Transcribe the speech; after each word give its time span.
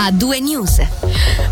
a 0.00 0.12
due 0.12 0.38
news. 0.38 0.80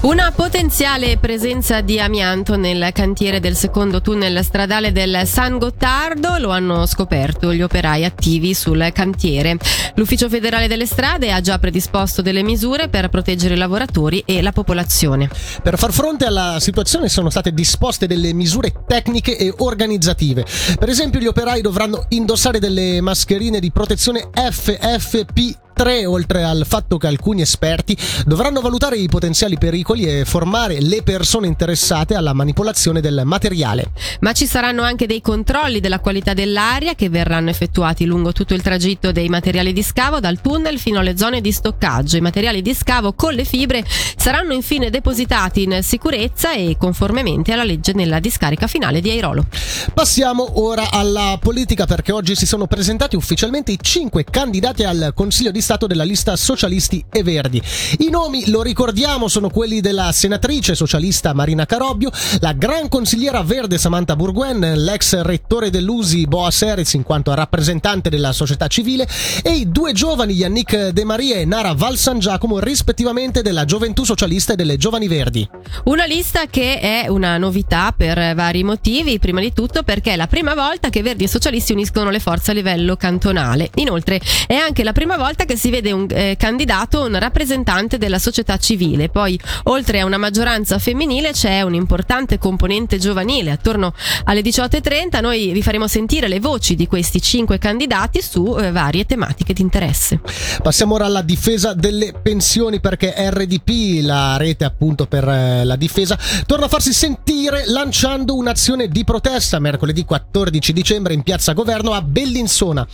Una 0.02 0.30
potenziale 0.30 1.18
presenza 1.18 1.80
di 1.80 1.98
amianto 1.98 2.56
nel 2.56 2.90
cantiere 2.92 3.40
del 3.40 3.56
secondo 3.56 4.00
tunnel 4.00 4.44
stradale 4.44 4.92
del 4.92 5.22
San 5.24 5.58
Gottardo 5.58 6.38
lo 6.38 6.50
hanno 6.50 6.86
scoperto 6.86 7.52
gli 7.52 7.60
operai 7.60 8.04
attivi 8.04 8.54
sul 8.54 8.90
cantiere. 8.92 9.56
L'Ufficio 9.96 10.28
federale 10.28 10.68
delle 10.68 10.86
strade 10.86 11.32
ha 11.32 11.40
già 11.40 11.58
predisposto 11.58 12.22
delle 12.22 12.44
misure 12.44 12.88
per 12.88 13.08
proteggere 13.08 13.54
i 13.54 13.58
lavoratori 13.58 14.22
e 14.24 14.40
la 14.42 14.52
popolazione. 14.52 15.28
Per 15.60 15.76
far 15.76 15.92
fronte 15.92 16.24
alla 16.24 16.58
situazione 16.60 17.08
sono 17.08 17.30
state 17.30 17.52
disposte 17.52 18.06
delle 18.06 18.32
misure 18.32 18.72
tecniche 18.86 19.36
e 19.36 19.52
organizzative. 19.56 20.44
Per 20.78 20.88
esempio 20.88 21.18
gli 21.18 21.26
operai 21.26 21.62
dovranno 21.62 22.04
indossare 22.10 22.60
delle 22.60 23.00
mascherine 23.00 23.58
di 23.58 23.72
protezione 23.72 24.28
FFP 24.32 25.64
3, 25.76 26.06
oltre 26.06 26.42
al 26.42 26.64
fatto 26.66 26.96
che 26.96 27.06
alcuni 27.06 27.42
esperti 27.42 27.94
dovranno 28.24 28.62
valutare 28.62 28.96
i 28.96 29.08
potenziali 29.08 29.58
pericoli 29.58 30.04
e 30.04 30.24
formare 30.24 30.80
le 30.80 31.02
persone 31.02 31.46
interessate 31.46 32.14
alla 32.14 32.32
manipolazione 32.32 33.02
del 33.02 33.22
materiale. 33.26 33.90
Ma 34.20 34.32
ci 34.32 34.46
saranno 34.46 34.80
anche 34.80 35.06
dei 35.06 35.20
controlli 35.20 35.80
della 35.80 36.00
qualità 36.00 36.32
dell'aria 36.32 36.94
che 36.94 37.10
verranno 37.10 37.50
effettuati 37.50 38.06
lungo 38.06 38.32
tutto 38.32 38.54
il 38.54 38.62
tragitto 38.62 39.12
dei 39.12 39.28
materiali 39.28 39.74
di 39.74 39.82
scavo 39.82 40.18
dal 40.18 40.40
tunnel 40.40 40.78
fino 40.78 41.00
alle 41.00 41.18
zone 41.18 41.42
di 41.42 41.52
stoccaggio. 41.52 42.16
I 42.16 42.22
materiali 42.22 42.62
di 42.62 42.72
scavo 42.72 43.12
con 43.12 43.34
le 43.34 43.44
fibre 43.44 43.84
saranno 44.16 44.54
infine 44.54 44.88
depositati 44.88 45.64
in 45.64 45.80
sicurezza 45.82 46.54
e 46.54 46.76
conformemente 46.78 47.52
alla 47.52 47.64
legge 47.64 47.92
nella 47.92 48.18
discarica 48.18 48.66
finale 48.66 49.02
di 49.02 49.10
Airolo. 49.10 49.44
Passiamo 49.92 50.58
ora 50.62 50.88
alla 50.90 51.38
politica 51.38 51.84
perché 51.84 52.12
oggi 52.12 52.34
si 52.34 52.46
sono 52.46 52.66
presentati 52.66 53.14
ufficialmente 53.14 53.72
i 53.72 53.78
cinque 53.78 54.24
candidati 54.24 54.82
al 54.82 55.12
Consiglio 55.14 55.50
di 55.50 55.64
Stato 55.66 55.88
della 55.88 56.04
lista 56.04 56.36
Socialisti 56.36 57.04
e 57.10 57.24
Verdi. 57.24 57.60
I 57.98 58.08
nomi, 58.08 58.48
lo 58.50 58.62
ricordiamo, 58.62 59.26
sono 59.26 59.50
quelli 59.50 59.80
della 59.80 60.12
senatrice 60.12 60.76
socialista 60.76 61.34
Marina 61.34 61.66
Carobbio, 61.66 62.12
la 62.38 62.52
gran 62.52 62.88
consigliera 62.88 63.42
verde 63.42 63.76
Samantha 63.76 64.14
Burguen, 64.14 64.60
l'ex 64.60 65.20
rettore 65.22 65.70
dell'USI 65.70 66.28
Boa 66.28 66.52
Serez 66.52 66.92
in 66.92 67.02
quanto 67.02 67.34
rappresentante 67.34 68.10
della 68.10 68.30
società 68.30 68.68
civile 68.68 69.08
e 69.42 69.54
i 69.54 69.68
due 69.72 69.92
giovani 69.92 70.34
Yannick 70.34 70.90
De 70.90 71.04
Maria 71.04 71.34
e 71.34 71.44
Nara 71.44 71.74
Val 71.74 71.96
San 71.96 72.20
Giacomo 72.20 72.60
rispettivamente 72.60 73.42
della 73.42 73.64
Gioventù 73.64 74.04
Socialista 74.04 74.52
e 74.52 74.56
delle 74.56 74.76
Giovani 74.76 75.08
Verdi. 75.08 75.48
Una 75.86 76.04
lista 76.04 76.46
che 76.46 76.78
è 76.78 77.08
una 77.08 77.38
novità 77.38 77.92
per 77.92 78.36
vari 78.36 78.62
motivi, 78.62 79.18
prima 79.18 79.40
di 79.40 79.52
tutto 79.52 79.82
perché 79.82 80.12
è 80.12 80.16
la 80.16 80.28
prima 80.28 80.54
volta 80.54 80.90
che 80.90 81.02
Verdi 81.02 81.24
e 81.24 81.28
Socialisti 81.28 81.72
uniscono 81.72 82.10
le 82.10 82.20
forze 82.20 82.52
a 82.52 82.54
livello 82.54 82.94
cantonale. 82.94 83.70
Inoltre 83.74 84.20
è 84.46 84.54
anche 84.54 84.84
la 84.84 84.92
prima 84.92 85.16
volta 85.16 85.44
che 85.44 85.54
si 85.56 85.70
vede 85.70 85.92
un 85.92 86.06
eh, 86.10 86.36
candidato, 86.38 87.02
un 87.02 87.18
rappresentante 87.18 87.98
della 87.98 88.18
società 88.18 88.56
civile. 88.58 89.08
Poi, 89.08 89.38
oltre 89.64 90.00
a 90.00 90.04
una 90.04 90.18
maggioranza 90.18 90.78
femminile, 90.78 91.32
c'è 91.32 91.62
un'importante 91.62 92.38
componente 92.38 92.98
giovanile. 92.98 93.50
Attorno 93.50 93.94
alle 94.24 94.40
18.30 94.40 95.20
noi 95.20 95.52
vi 95.52 95.62
faremo 95.62 95.86
sentire 95.88 96.28
le 96.28 96.40
voci 96.40 96.74
di 96.74 96.86
questi 96.86 97.20
cinque 97.20 97.58
candidati 97.58 98.22
su 98.22 98.56
eh, 98.58 98.70
varie 98.70 99.04
tematiche 99.04 99.52
di 99.52 99.62
interesse. 99.62 100.20
Passiamo 100.62 100.94
ora 100.94 101.06
alla 101.06 101.22
difesa 101.22 101.74
delle 101.74 102.12
pensioni 102.20 102.80
perché 102.80 103.14
RDP, 103.16 104.02
la 104.02 104.36
rete 104.36 104.64
appunto 104.64 105.06
per 105.06 105.28
eh, 105.28 105.64
la 105.64 105.76
difesa, 105.76 106.18
torna 106.46 106.66
a 106.66 106.68
farsi 106.68 106.92
sentire 106.92 107.64
lanciando 107.66 108.34
un'azione 108.34 108.88
di 108.88 109.04
protesta 109.04 109.58
mercoledì 109.58 110.04
14 110.04 110.72
dicembre 110.72 111.14
in 111.14 111.22
piazza 111.22 111.52
Governo 111.52 111.92
a 111.92 112.02
Bellinzona. 112.02 112.86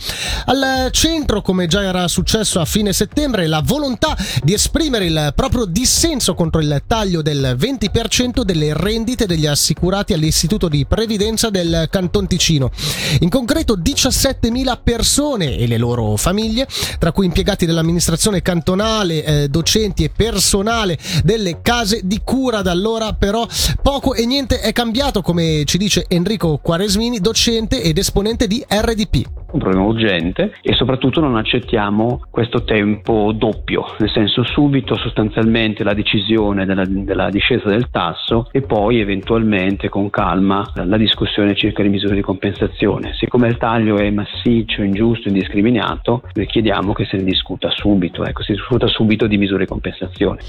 Al 0.45 0.89
centro, 0.91 1.41
come 1.41 1.67
già 1.67 1.83
era 1.83 2.07
successo 2.07 2.52
a 2.59 2.65
fine 2.65 2.93
settembre 2.93 3.47
la 3.47 3.61
volontà 3.63 4.17
di 4.43 4.53
esprimere 4.53 5.05
il 5.05 5.33
proprio 5.35 5.65
dissenso 5.65 6.33
contro 6.33 6.61
il 6.61 6.83
taglio 6.87 7.21
del 7.21 7.55
20% 7.59 8.41
delle 8.41 8.73
rendite 8.73 9.25
degli 9.25 9.45
assicurati 9.45 10.13
all'Istituto 10.13 10.67
di 10.67 10.85
Previdenza 10.85 11.49
del 11.49 11.87
Canton 11.89 12.27
Ticino. 12.27 12.71
In 13.19 13.29
concreto 13.29 13.77
17.000 13.77 14.79
persone 14.83 15.57
e 15.57 15.67
le 15.67 15.77
loro 15.77 16.15
famiglie, 16.15 16.67
tra 16.99 17.11
cui 17.11 17.25
impiegati 17.25 17.65
dell'amministrazione 17.65 18.41
cantonale, 18.41 19.23
eh, 19.23 19.47
docenti 19.47 20.03
e 20.03 20.09
personale 20.09 20.97
delle 21.23 21.61
case 21.61 22.01
di 22.03 22.21
cura. 22.23 22.61
Da 22.61 22.71
allora 22.71 23.13
però 23.13 23.47
poco 23.81 24.13
e 24.13 24.25
niente 24.25 24.59
è 24.59 24.71
cambiato, 24.71 25.21
come 25.21 25.63
ci 25.65 25.77
dice 25.77 26.05
Enrico 26.07 26.59
Quaresmini, 26.61 27.19
docente 27.19 27.81
ed 27.81 27.97
esponente 27.97 28.47
di 28.47 28.63
RDP 28.67 29.42
un 29.53 29.59
problema 29.59 29.85
urgente 29.85 30.53
e 30.61 30.73
soprattutto 30.73 31.19
non 31.19 31.35
accettiamo 31.35 32.21
questo 32.29 32.63
tempo 32.63 33.31
doppio, 33.33 33.85
nel 33.99 34.09
senso 34.11 34.43
subito 34.43 34.95
sostanzialmente 34.97 35.83
la 35.83 35.93
decisione 35.93 36.65
della, 36.65 36.83
della 36.85 37.29
discesa 37.29 37.69
del 37.69 37.89
tasso 37.89 38.49
e 38.51 38.61
poi 38.61 38.99
eventualmente 38.99 39.89
con 39.89 40.09
calma 40.09 40.69
la 40.73 40.97
discussione 40.97 41.55
circa 41.55 41.83
le 41.83 41.89
misure 41.89 42.15
di 42.15 42.21
compensazione. 42.21 43.13
Siccome 43.13 43.47
il 43.47 43.57
taglio 43.57 43.97
è 43.97 44.09
massiccio, 44.09 44.81
ingiusto, 44.81 45.27
indiscriminato, 45.27 46.23
noi 46.33 46.45
chiediamo 46.45 46.93
che 46.93 47.05
se 47.05 47.17
ne 47.17 47.23
discuta 47.23 47.69
subito, 47.69 48.25
ecco, 48.25 48.43
si 48.43 48.53
discuta 48.53 48.87
subito 48.87 49.27
di 49.27 49.37
misure 49.37 49.63
di 49.63 49.69
compensazione. 49.69 50.39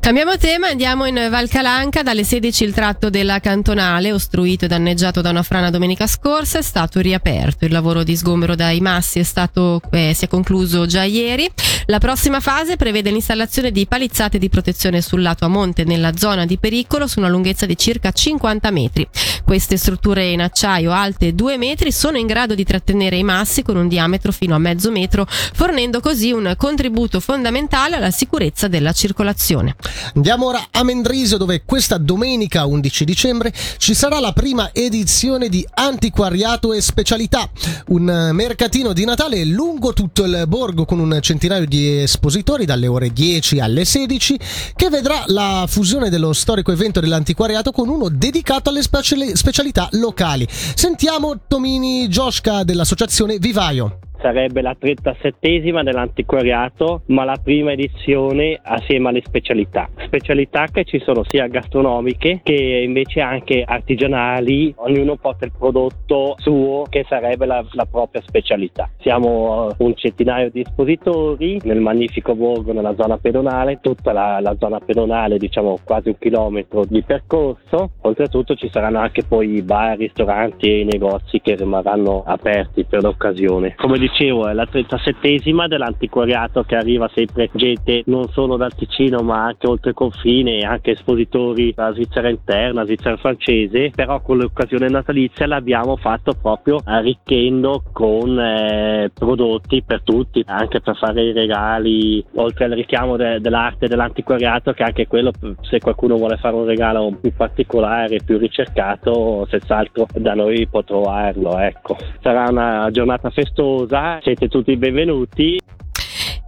Cambiamo 0.00 0.36
tema, 0.36 0.68
andiamo 0.68 1.04
in 1.04 1.26
Valcalanca. 1.30 2.02
Dalle 2.02 2.24
16 2.24 2.64
il 2.64 2.72
tratto 2.72 3.10
della 3.10 3.40
cantonale, 3.40 4.12
ostruito 4.12 4.64
e 4.64 4.68
danneggiato 4.68 5.20
da 5.20 5.30
una 5.30 5.42
frana 5.42 5.70
domenica 5.70 6.06
scorsa, 6.06 6.58
è 6.58 6.62
stato 6.62 7.00
riaperto. 7.00 7.64
Il 7.64 7.72
lavoro 7.72 8.02
di 8.04 8.16
sgombero 8.18 8.54
dai 8.54 8.80
massi 8.80 9.18
è 9.20 9.22
stato, 9.22 9.80
eh, 9.90 10.12
si 10.14 10.26
è 10.26 10.28
concluso 10.28 10.84
già 10.84 11.04
ieri. 11.04 11.48
La 11.86 11.98
prossima 11.98 12.40
fase 12.40 12.76
prevede 12.76 13.10
l'installazione 13.10 13.70
di 13.70 13.86
palizzate 13.86 14.36
di 14.36 14.50
protezione 14.50 15.00
sul 15.00 15.22
lato 15.22 15.46
a 15.46 15.48
monte 15.48 15.84
nella 15.84 16.14
zona 16.14 16.44
di 16.44 16.58
pericolo 16.58 17.06
su 17.06 17.18
una 17.18 17.28
lunghezza 17.28 17.64
di 17.64 17.78
circa 17.78 18.12
50 18.12 18.70
metri. 18.70 19.08
Queste 19.44 19.78
strutture 19.78 20.26
in 20.26 20.42
acciaio 20.42 20.92
alte 20.92 21.34
2 21.34 21.56
metri 21.56 21.90
sono 21.90 22.18
in 22.18 22.26
grado 22.26 22.54
di 22.54 22.64
trattenere 22.64 23.16
i 23.16 23.22
massi 23.22 23.62
con 23.62 23.76
un 23.76 23.88
diametro 23.88 24.32
fino 24.32 24.54
a 24.54 24.58
mezzo 24.58 24.90
metro, 24.90 25.26
fornendo 25.26 26.00
così 26.00 26.32
un 26.32 26.52
contributo 26.58 27.20
fondamentale 27.20 27.96
alla 27.96 28.10
sicurezza 28.10 28.68
della 28.68 28.92
circolazione. 28.92 29.76
Andiamo 30.14 30.46
ora 30.46 30.66
a 30.70 30.82
Mendrisio 30.82 31.38
dove 31.38 31.62
questa 31.64 31.96
domenica 31.96 32.66
11 32.66 33.04
dicembre 33.04 33.54
ci 33.78 33.94
sarà 33.94 34.20
la 34.20 34.32
prima 34.32 34.70
edizione 34.74 35.48
di 35.48 35.66
Antiquariato 35.72 36.72
e 36.72 36.82
Specialità, 36.82 37.48
un 37.88 38.07
mercatino 38.32 38.92
di 38.92 39.04
Natale 39.04 39.44
lungo 39.44 39.92
tutto 39.92 40.24
il 40.24 40.44
borgo 40.48 40.84
con 40.84 40.98
un 40.98 41.18
centinaio 41.20 41.66
di 41.66 42.00
espositori 42.00 42.64
dalle 42.64 42.86
ore 42.86 43.12
10 43.12 43.60
alle 43.60 43.84
16 43.84 44.38
che 44.74 44.88
vedrà 44.88 45.24
la 45.26 45.66
fusione 45.68 46.10
dello 46.10 46.32
storico 46.32 46.72
evento 46.72 47.00
dell'antiquariato 47.00 47.70
con 47.72 47.88
uno 47.88 48.08
dedicato 48.08 48.70
alle 48.70 48.82
specialità 48.82 49.88
locali. 49.92 50.46
Sentiamo 50.50 51.40
Tomini 51.46 52.08
Joschka 52.08 52.64
dell'associazione 52.64 53.38
Vivaio 53.38 53.98
sarebbe 54.20 54.62
la 54.62 54.76
37esima 54.80 55.82
dell'antiquariato, 55.82 57.02
ma 57.06 57.24
la 57.24 57.38
prima 57.42 57.72
edizione 57.72 58.58
assieme 58.62 59.08
alle 59.08 59.22
specialità. 59.24 59.88
Specialità 60.04 60.66
che 60.70 60.84
ci 60.84 61.00
sono 61.00 61.22
sia 61.26 61.46
gastronomiche 61.46 62.40
che 62.42 62.52
invece 62.52 63.20
anche 63.20 63.62
artigianali, 63.66 64.72
ognuno 64.76 65.16
porta 65.16 65.44
il 65.44 65.52
prodotto 65.56 66.34
suo 66.38 66.84
che 66.88 67.04
sarebbe 67.08 67.46
la, 67.46 67.64
la 67.72 67.86
propria 67.86 68.22
specialità. 68.26 68.90
Siamo 69.00 69.72
un 69.78 69.94
centinaio 69.94 70.50
di 70.50 70.60
espositori 70.60 71.60
nel 71.64 71.80
magnifico 71.80 72.34
borgo 72.34 72.72
nella 72.72 72.94
zona 72.96 73.18
pedonale, 73.18 73.78
tutta 73.80 74.12
la, 74.12 74.40
la 74.40 74.56
zona 74.58 74.78
pedonale 74.80 75.38
diciamo 75.38 75.78
quasi 75.84 76.08
un 76.08 76.18
chilometro 76.18 76.84
di 76.84 77.02
percorso, 77.02 77.92
oltretutto 78.02 78.54
ci 78.54 78.68
saranno 78.70 78.98
anche 78.98 79.22
poi 79.24 79.62
bar, 79.62 79.96
ristoranti 79.96 80.80
e 80.80 80.84
negozi 80.84 81.40
che 81.40 81.54
rimarranno 81.54 82.22
aperti 82.26 82.84
per 82.84 83.02
l'occasione. 83.02 83.74
Come 83.76 83.98
dicevo, 84.08 84.48
è 84.48 84.54
la 84.54 84.66
37esima 84.70 85.66
dell'antiquariato 85.66 86.62
che 86.62 86.76
arriva 86.76 87.10
sempre 87.14 87.50
gente 87.52 88.02
non 88.06 88.28
solo 88.28 88.56
dal 88.56 88.74
Ticino 88.74 89.20
ma 89.20 89.44
anche 89.44 89.66
oltre 89.66 89.92
confine, 89.92 90.60
anche 90.60 90.92
espositori 90.92 91.72
dalla 91.74 91.92
Svizzera 91.92 92.28
interna, 92.28 92.84
Svizzera 92.84 93.16
francese, 93.16 93.90
però 93.94 94.20
con 94.20 94.38
l'occasione 94.38 94.88
natalizia 94.88 95.46
l'abbiamo 95.46 95.96
fatto 95.96 96.32
proprio 96.40 96.78
arricchendo 96.84 97.82
con 97.92 98.38
eh, 98.38 99.10
prodotti 99.14 99.82
per 99.82 100.02
tutti, 100.02 100.42
anche 100.46 100.80
per 100.80 100.96
fare 100.96 101.22
i 101.22 101.32
regali, 101.32 102.24
oltre 102.36 102.64
al 102.64 102.72
richiamo 102.72 103.16
de- 103.16 103.40
dell'arte 103.40 103.88
dell'antiquariato 103.88 104.72
che 104.72 104.82
anche 104.82 105.06
quello 105.06 105.32
se 105.60 105.80
qualcuno 105.80 106.16
vuole 106.16 106.36
fare 106.36 106.56
un 106.56 106.64
regalo 106.64 107.16
più 107.20 107.32
particolare, 107.34 108.20
più 108.24 108.38
ricercato, 108.38 109.46
senz'altro 109.50 110.06
da 110.14 110.34
noi 110.34 110.66
può 110.66 110.82
trovarlo, 110.82 111.58
ecco. 111.58 111.96
Sarà 112.20 112.48
una 112.48 112.88
giornata 112.90 113.30
festosa 113.30 113.97
siete 114.22 114.48
tutti 114.48 114.76
benvenuti. 114.76 115.58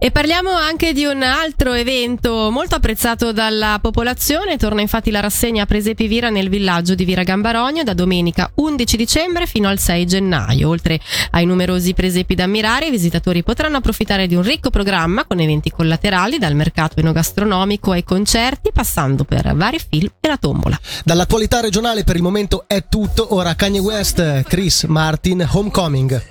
E 0.03 0.09
parliamo 0.09 0.49
anche 0.49 0.93
di 0.93 1.05
un 1.05 1.21
altro 1.21 1.73
evento 1.73 2.49
molto 2.49 2.73
apprezzato 2.73 3.31
dalla 3.31 3.77
popolazione. 3.79 4.57
Torna 4.57 4.81
infatti 4.81 5.11
la 5.11 5.19
rassegna 5.19 5.67
Presepi 5.67 6.07
Vira 6.07 6.31
nel 6.31 6.49
villaggio 6.49 6.95
di 6.95 7.05
Vira 7.05 7.21
Gambarogno 7.21 7.83
da 7.83 7.93
domenica 7.93 8.49
11 8.55 8.97
dicembre 8.97 9.45
fino 9.45 9.67
al 9.67 9.77
6 9.77 10.05
gennaio. 10.07 10.69
Oltre 10.69 10.99
ai 11.29 11.45
numerosi 11.45 11.93
presepi 11.93 12.33
da 12.33 12.45
ammirare, 12.45 12.87
i 12.87 12.89
visitatori 12.89 13.43
potranno 13.43 13.77
approfittare 13.77 14.25
di 14.25 14.33
un 14.33 14.41
ricco 14.41 14.71
programma 14.71 15.23
con 15.25 15.39
eventi 15.39 15.69
collaterali 15.69 16.39
dal 16.39 16.55
mercato 16.55 16.99
enogastronomico 16.99 17.91
ai 17.91 18.03
concerti, 18.03 18.71
passando 18.73 19.23
per 19.23 19.53
vari 19.53 19.77
film 19.77 20.09
e 20.19 20.27
la 20.27 20.37
tombola. 20.37 20.79
Dall'attualità 21.05 21.59
regionale 21.59 22.03
per 22.03 22.15
il 22.15 22.23
momento 22.23 22.63
è 22.65 22.85
tutto. 22.89 23.35
Ora 23.35 23.53
Kanye 23.53 23.79
West, 23.79 24.41
Chris 24.47 24.85
Martin, 24.85 25.47
Homecoming. 25.47 26.21